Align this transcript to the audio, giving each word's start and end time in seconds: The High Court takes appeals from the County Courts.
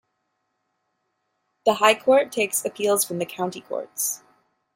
The 1.67 1.75
High 1.75 1.93
Court 1.93 2.31
takes 2.31 2.65
appeals 2.65 3.05
from 3.05 3.19
the 3.19 3.25
County 3.27 3.61
Courts. 3.61 4.23